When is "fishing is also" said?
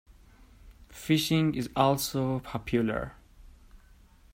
0.89-2.39